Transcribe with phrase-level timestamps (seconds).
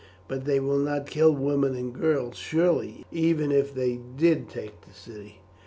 [0.27, 4.93] "But they will not kill women and girls surely, even if they did take the
[4.95, 5.41] city?"